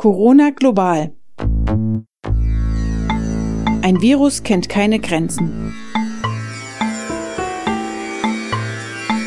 [0.00, 1.12] Corona global.
[3.82, 5.74] Ein Virus kennt keine Grenzen.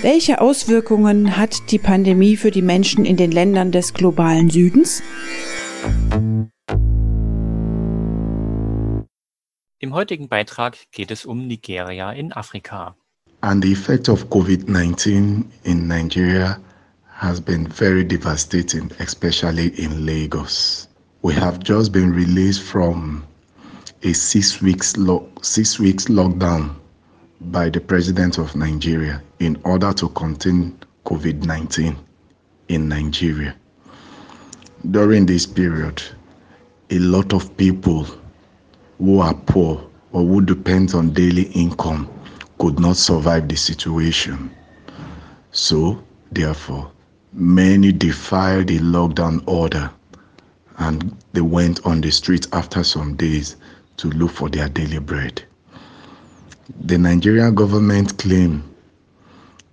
[0.01, 5.03] Welche Auswirkungen hat die Pandemie für die Menschen in den Ländern des globalen Südens?
[9.77, 12.95] Im heutigen Beitrag geht es um Nigeria in Afrika.
[13.41, 16.57] And the effect of COVID-19 in Nigeria
[17.23, 20.89] has been very devastating, especially in Lagos.
[21.21, 23.25] We have just been released from
[24.03, 26.75] a six weeks lo- six weeks lockdown
[27.39, 31.95] by the president of Nigeria in order to contain COVID 19
[32.67, 33.55] in Nigeria.
[34.91, 36.03] During this period,
[36.89, 38.05] a lot of people
[38.97, 39.81] who are poor
[40.11, 42.09] or who depend on daily income
[42.57, 44.53] could not survive the situation.
[45.53, 46.03] So,
[46.33, 46.91] therefore,
[47.33, 49.89] many defied the lockdown order
[50.77, 53.55] and they went on the streets after some days
[53.97, 55.43] to look for their daily bread.
[56.81, 58.63] The Nigerian government claimed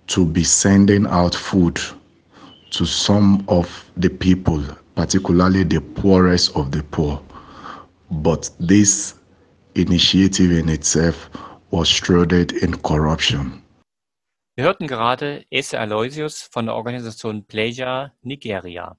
[0.07, 1.79] to be sending out food
[2.71, 4.63] to some of the people,
[4.95, 7.21] particularly the poorest of the poor.
[8.09, 9.15] But this
[9.75, 11.29] initiative in itself
[11.71, 13.61] was shrouded in corruption.
[14.53, 18.97] Wir hörten gerade Ese Aloysius von der Organisation Pleja Nigeria.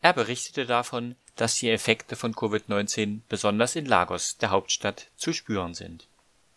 [0.00, 5.74] Er berichtete davon, dass die Effekte von Covid-19 besonders in Lagos, der Hauptstadt, zu spüren
[5.74, 6.06] sind.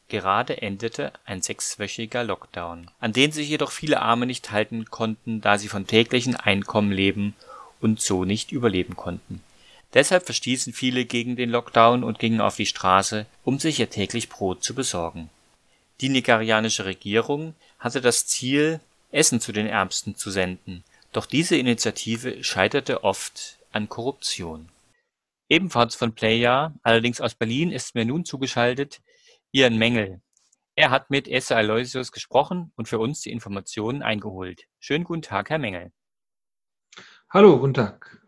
[0.08, 5.58] Gerade endete ein sechswöchiger Lockdown, an den sich jedoch viele Arme nicht halten konnten, da
[5.58, 7.36] sie von täglichen Einkommen leben
[7.81, 9.44] und so nicht überleben konnten.
[9.94, 14.30] Deshalb verstießen viele gegen den Lockdown und gingen auf die Straße, um sich ihr täglich
[14.30, 15.30] Brot zu besorgen.
[16.00, 18.80] Die nigerianische Regierung hatte das Ziel,
[19.11, 24.69] Essen zu den Ärmsten zu senden, doch diese Initiative scheiterte oft an Korruption.
[25.50, 29.02] Ebenfalls von Playa, allerdings aus Berlin, ist mir nun zugeschaltet
[29.52, 30.22] Ian Mengel.
[30.75, 34.68] Er hat mit Esse Aloysius gesprochen und für uns die Informationen eingeholt.
[34.80, 35.91] Schönen guten Tag, Herr Mengel.
[37.30, 38.22] Hallo, guten Tag.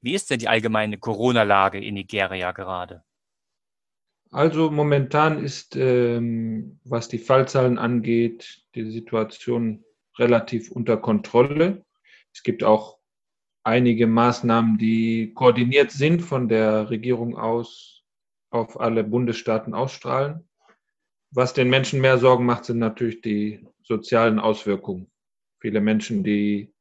[0.00, 3.04] Wie ist denn die allgemeine Corona-Lage in Nigeria gerade?
[4.30, 9.84] Also momentan ist, ähm, was die Fallzahlen angeht, die Situation
[10.18, 11.84] relativ unter Kontrolle.
[12.32, 12.98] Es gibt auch
[13.62, 18.02] einige Maßnahmen, die koordiniert sind von der Regierung aus
[18.50, 20.48] auf alle Bundesstaaten ausstrahlen.
[21.30, 25.10] Was den Menschen mehr Sorgen macht, sind natürlich die sozialen Auswirkungen.
[25.60, 26.72] Viele Menschen, die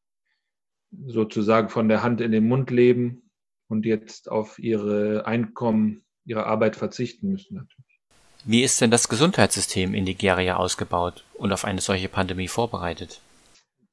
[1.05, 3.29] sozusagen von der Hand in den Mund leben
[3.67, 7.99] und jetzt auf ihre Einkommen, ihre Arbeit verzichten müssen natürlich.
[8.45, 13.19] Wie ist denn das Gesundheitssystem in Nigeria ausgebaut und auf eine solche Pandemie vorbereitet?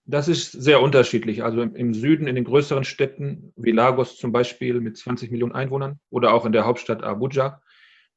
[0.07, 1.43] Das ist sehr unterschiedlich.
[1.43, 5.99] Also im Süden, in den größeren Städten wie Lagos zum Beispiel mit 20 Millionen Einwohnern
[6.11, 7.63] oder auch in der Hauptstadt Abuja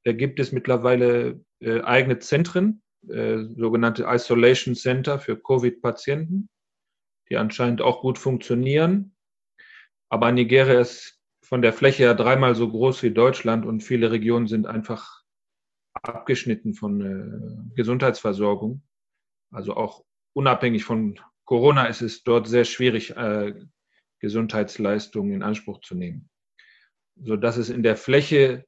[0.08, 6.48] da gibt es mittlerweile äh, eigene Zentren, äh, sogenannte Isolation Center für Covid-Patienten,
[7.30, 9.18] die anscheinend auch gut funktionieren.
[10.08, 11.17] Aber Nigeria ist
[11.48, 15.24] von der Fläche her dreimal so groß wie Deutschland und viele Regionen sind einfach
[15.94, 18.82] abgeschnitten von äh, Gesundheitsversorgung.
[19.52, 20.04] Also auch
[20.34, 23.54] unabhängig von Corona ist es dort sehr schwierig, äh,
[24.20, 26.30] Gesundheitsleistungen in Anspruch zu nehmen.
[27.16, 28.66] So dass es in der Fläche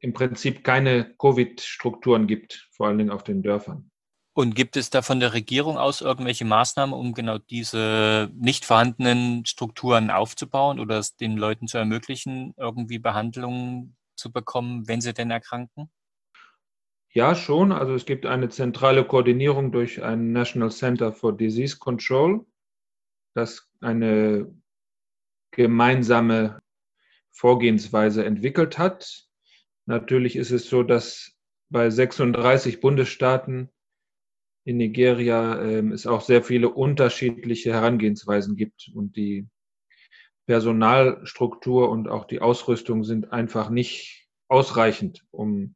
[0.00, 3.90] im Prinzip keine Covid-Strukturen gibt, vor allen Dingen auf den Dörfern.
[4.32, 9.44] Und gibt es da von der Regierung aus irgendwelche Maßnahmen, um genau diese nicht vorhandenen
[9.44, 15.30] Strukturen aufzubauen oder es den Leuten zu ermöglichen, irgendwie Behandlungen zu bekommen, wenn sie denn
[15.30, 15.90] erkranken?
[17.12, 17.72] Ja, schon.
[17.72, 22.46] Also es gibt eine zentrale Koordinierung durch ein National Center for Disease Control,
[23.34, 24.54] das eine
[25.50, 26.60] gemeinsame
[27.32, 29.24] Vorgehensweise entwickelt hat.
[29.86, 31.32] Natürlich ist es so, dass
[31.68, 33.70] bei 36 Bundesstaaten
[34.64, 39.48] in Nigeria äh, es auch sehr viele unterschiedliche Herangehensweisen gibt und die
[40.46, 45.74] Personalstruktur und auch die Ausrüstung sind einfach nicht ausreichend, um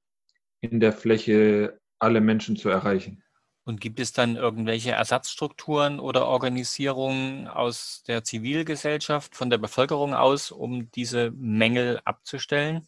[0.60, 3.22] in der Fläche alle Menschen zu erreichen.
[3.66, 10.50] Und gibt es dann irgendwelche Ersatzstrukturen oder Organisierungen aus der Zivilgesellschaft, von der Bevölkerung aus,
[10.50, 12.86] um diese Mängel abzustellen?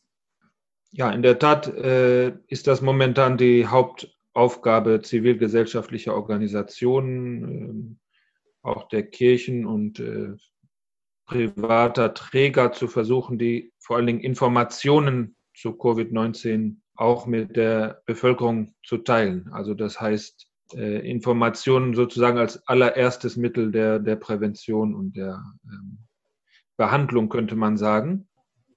[0.90, 3.66] Ja, in der Tat äh, ist das momentan die
[4.37, 7.99] Hauptaufgabe zivilgesellschaftlicher Organisationen,
[8.62, 10.35] äh, auch der Kirchen und äh,
[11.25, 18.75] privater Träger zu versuchen, die vor allen Dingen Informationen zu Covid-19 auch mit der Bevölkerung
[18.85, 19.49] zu teilen.
[19.53, 25.99] Also das heißt, äh, Informationen sozusagen als allererstes Mittel der, der Prävention und der ähm,
[26.77, 28.29] Behandlung, könnte man sagen.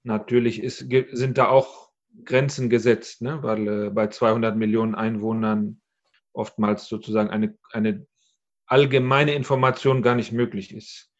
[0.03, 1.88] natürlich ist, sind da auch
[2.25, 3.41] Grenzen gesetzt, ne?
[3.43, 5.81] weil äh, bei 200 Millionen Einwohnern
[6.33, 8.05] oftmals sozusagen eine, eine
[8.65, 11.11] allgemeine Information gar nicht möglich ist.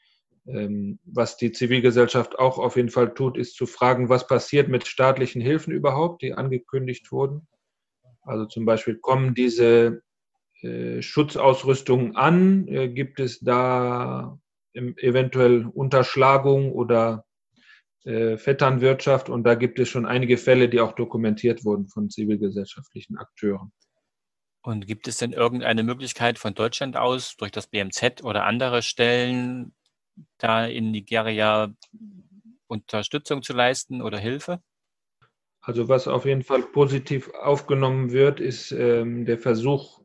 [0.47, 4.87] Ähm, was die Zivilgesellschaft auch auf jeden Fall tut, ist zu fragen, was passiert mit
[4.87, 7.47] staatlichen Hilfen überhaupt, die angekündigt wurden.
[8.21, 10.01] Also zum Beispiel kommen diese
[10.61, 12.67] äh, Schutzausrüstungen an?
[12.67, 14.39] Äh, gibt es da
[14.73, 17.25] eventuell Unterschlagung oder
[18.03, 19.29] äh, Vetternwirtschaft?
[19.29, 23.71] Und da gibt es schon einige Fälle, die auch dokumentiert wurden von zivilgesellschaftlichen Akteuren.
[24.61, 29.73] Und gibt es denn irgendeine Möglichkeit von Deutschland aus, durch das BMZ oder andere Stellen,
[30.37, 31.73] da in Nigeria
[32.67, 34.61] Unterstützung zu leisten oder Hilfe?
[35.61, 40.01] Also was auf jeden Fall positiv aufgenommen wird, ist ähm, der Versuch,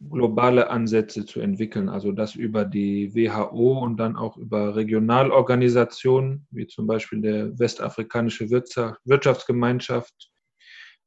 [0.00, 1.88] globale Ansätze zu entwickeln.
[1.88, 8.50] Also das über die WHO und dann auch über Regionalorganisationen, wie zum Beispiel der Westafrikanische
[8.50, 10.30] Wirtschaftsgemeinschaft,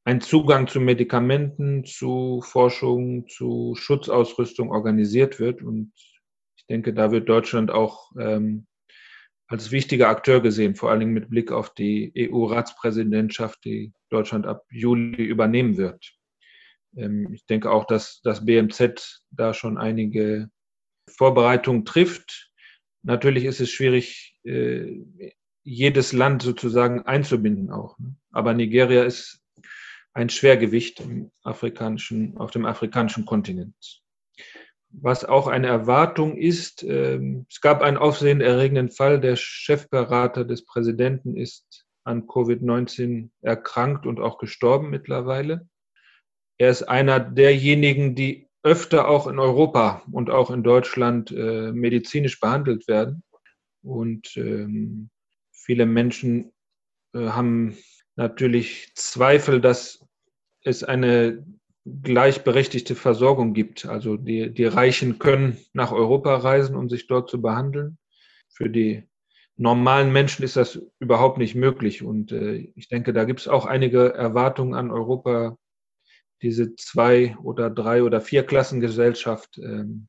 [0.05, 5.61] ein Zugang zu Medikamenten, zu Forschung, zu Schutzausrüstung organisiert wird.
[5.61, 5.91] Und
[6.57, 8.65] ich denke, da wird Deutschland auch ähm,
[9.47, 14.63] als wichtiger Akteur gesehen, vor allen Dingen mit Blick auf die EU-Ratspräsidentschaft, die Deutschland ab
[14.71, 16.18] Juli übernehmen wird.
[16.95, 20.49] Ähm, ich denke auch, dass das BMZ da schon einige
[21.09, 22.51] Vorbereitungen trifft.
[23.03, 25.33] Natürlich ist es schwierig, äh,
[25.63, 27.97] jedes Land sozusagen einzubinden auch.
[27.99, 28.15] Ne?
[28.31, 29.41] Aber Nigeria ist
[30.13, 34.01] ein Schwergewicht im afrikanischen, auf dem afrikanischen Kontinent.
[34.91, 41.37] Was auch eine Erwartung ist, ähm, es gab einen aufsehenerregenden Fall, der Chefberater des Präsidenten
[41.37, 45.67] ist an Covid-19 erkrankt und auch gestorben mittlerweile.
[46.59, 52.39] Er ist einer derjenigen, die öfter auch in Europa und auch in Deutschland äh, medizinisch
[52.39, 53.23] behandelt werden.
[53.81, 55.09] Und ähm,
[55.51, 56.51] viele Menschen
[57.13, 57.77] äh, haben
[58.17, 60.05] natürlich Zweifel, dass
[60.61, 61.45] es eine
[61.85, 63.85] gleichberechtigte Versorgung gibt.
[63.85, 67.97] Also die, die Reichen können nach Europa reisen, um sich dort zu behandeln.
[68.49, 69.03] Für die
[69.55, 72.03] normalen Menschen ist das überhaupt nicht möglich.
[72.03, 75.57] Und äh, ich denke, da gibt es auch einige Erwartungen an Europa,
[76.41, 80.07] diese zwei oder drei oder vier Klassengesellschaft ähm,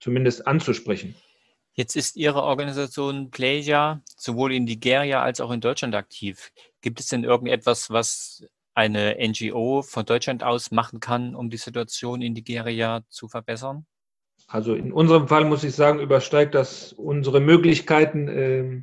[0.00, 1.14] zumindest anzusprechen.
[1.72, 6.52] Jetzt ist Ihre Organisation Pleja sowohl in Nigeria als auch in Deutschland aktiv.
[6.82, 12.22] Gibt es denn irgendetwas, was eine NGO von Deutschland aus machen kann, um die Situation
[12.22, 13.86] in Nigeria zu verbessern?
[14.46, 18.82] Also in unserem Fall muss ich sagen, übersteigt das unsere Möglichkeiten, äh,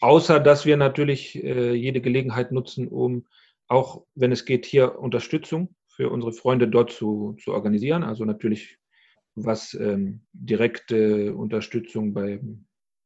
[0.00, 3.26] außer dass wir natürlich äh, jede Gelegenheit nutzen, um
[3.70, 8.02] auch, wenn es geht, hier Unterstützung für unsere Freunde dort zu, zu organisieren.
[8.02, 8.78] Also natürlich
[9.36, 12.40] was ähm, direkte Unterstützung bei,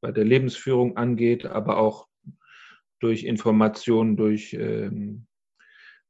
[0.01, 2.09] bei der Lebensführung angeht, aber auch
[3.01, 5.27] durch Informationen, durch ähm,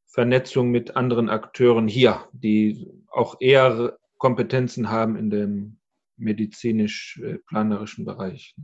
[0.06, 5.80] Vernetzung mit anderen Akteuren hier, die auch eher Kompetenzen haben in dem
[6.16, 8.54] medizinisch-planerischen Bereich.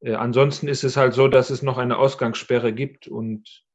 [0.00, 3.67] Äh, ansonsten ist es halt so, dass es noch eine Ausgangssperre gibt und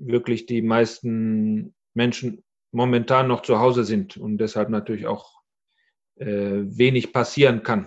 [0.00, 2.42] wirklich die meisten Menschen
[2.72, 5.40] momentan noch zu Hause sind und deshalb natürlich auch
[6.16, 7.86] äh, wenig passieren kann,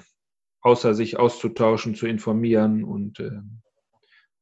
[0.62, 3.32] außer sich auszutauschen, zu informieren und äh,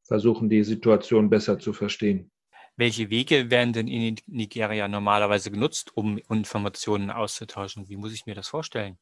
[0.03, 2.31] versuchen, die Situation besser zu verstehen.
[2.77, 7.89] Welche Wege werden denn in Nigeria normalerweise genutzt, um Informationen auszutauschen?
[7.89, 8.97] Wie muss ich mir das vorstellen?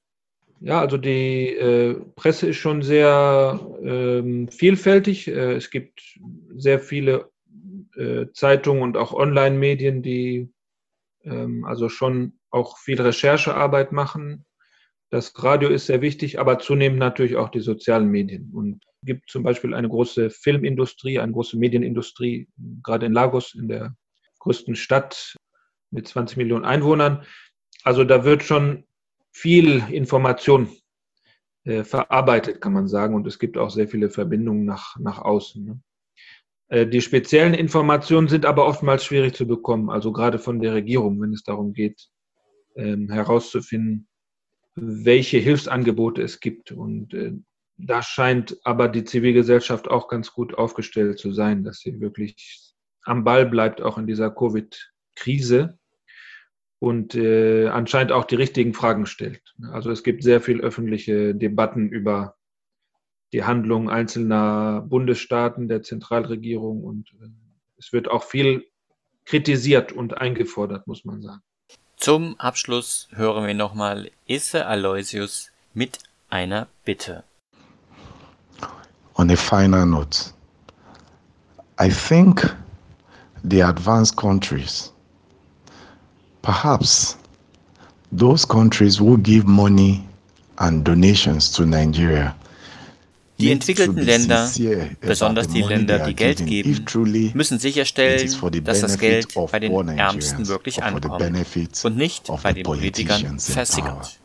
[0.59, 5.27] Ja, also die äh, Presse ist schon sehr ähm, vielfältig.
[5.27, 6.19] Äh, es gibt
[6.55, 7.31] sehr viele
[8.33, 10.51] Zeitungen und auch Online-Medien, die
[11.23, 14.45] ähm, also schon auch viel Recherchearbeit machen.
[15.09, 18.51] Das Radio ist sehr wichtig, aber zunehmend natürlich auch die sozialen Medien.
[18.53, 22.47] Und es gibt zum Beispiel eine große Filmindustrie, eine große Medienindustrie,
[22.83, 23.95] gerade in Lagos, in der
[24.39, 25.35] größten Stadt
[25.91, 27.23] mit 20 Millionen Einwohnern.
[27.83, 28.85] Also da wird schon
[29.31, 30.69] viel Information
[31.63, 33.15] äh, verarbeitet, kann man sagen.
[33.15, 35.65] Und es gibt auch sehr viele Verbindungen nach, nach außen.
[35.65, 35.79] Ne?
[36.69, 41.19] Äh, die speziellen Informationen sind aber oftmals schwierig zu bekommen, also gerade von der Regierung,
[41.21, 42.07] wenn es darum geht,
[42.75, 44.07] ähm, herauszufinden,
[44.75, 46.71] welche Hilfsangebote es gibt.
[46.71, 47.33] Und äh,
[47.77, 52.73] da scheint aber die Zivilgesellschaft auch ganz gut aufgestellt zu sein, dass sie wirklich
[53.03, 55.79] am Ball bleibt, auch in dieser Covid-Krise
[56.79, 59.41] und äh, anscheinend auch die richtigen Fragen stellt.
[59.71, 62.35] Also es gibt sehr viel öffentliche Debatten über
[63.33, 67.27] die Handlungen einzelner Bundesstaaten, der Zentralregierung und äh,
[67.77, 68.65] es wird auch viel
[69.25, 71.41] kritisiert und eingefordert, muss man sagen.
[71.97, 77.23] Zum Abschluss hören wir nochmal Isse Aloysius mit einer Bitte.
[79.15, 80.31] On a final note,
[81.79, 82.55] I think
[83.43, 84.93] the advanced countries,
[86.41, 87.17] perhaps
[88.11, 90.07] those countries who give money
[90.57, 92.33] and donations to Nigeria
[93.39, 94.51] die entwickelten Länder,
[94.99, 96.85] besonders die Länder, die Geld geben,
[97.33, 98.29] müssen sicherstellen,
[98.63, 104.19] dass das Geld bei den Ärmsten wirklich ankommt und nicht bei den Politikern versickert.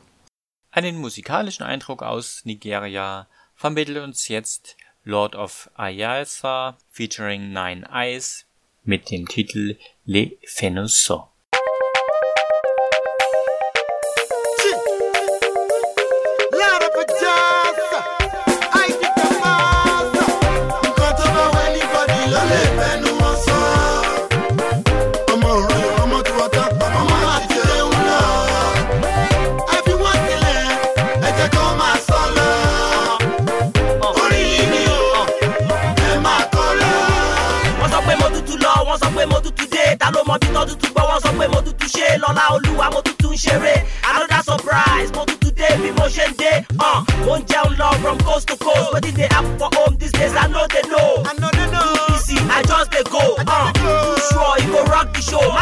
[0.70, 8.46] Einen musikalischen Eindruck aus Nigeria vermittelt uns jetzt Lord of Ayasa featuring Nine Eyes
[8.82, 11.28] mit dem Titel Le Fenusso.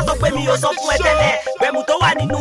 [0.06, 1.34] sọ pé mi ò sọ fún ẹ tẹ́lẹ̀.
[1.60, 2.38] Bẹ̀mù tó wà nínú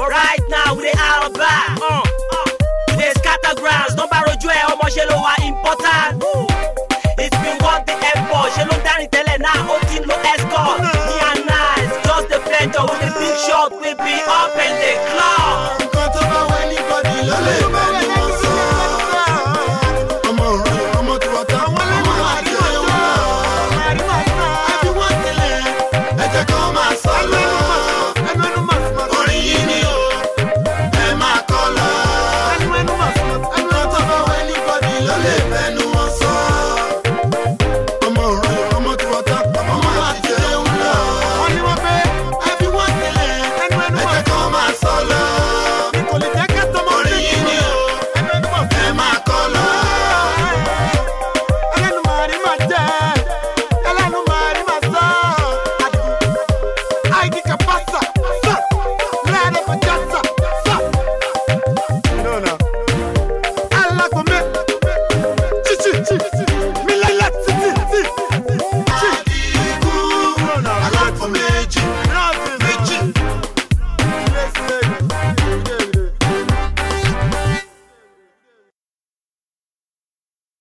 [0.00, 1.76] but right now we dey out back.
[1.78, 2.44] Uh, uh.
[2.96, 6.16] We dey scatter grounds, number ojú ẹ̀ ọmọ ṣe ló wà important.
[7.22, 10.78] It's been one day effort, She ló ń in tẹ́lẹ̀ náà, ó ti ń escort.
[11.06, 14.92] Me and Nice, just the plenty with the big shot, we be up in the
[15.10, 15.89] club.